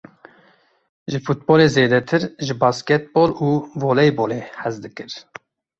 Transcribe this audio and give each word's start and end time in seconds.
Ji 1.11 1.19
futbolê 1.27 1.67
zêdetir, 1.75 2.21
ji 2.45 2.53
bastekbol 2.61 3.29
û 3.47 3.49
voleybolê 3.81 4.41
hez 4.61 4.75
dikir. 4.83 5.11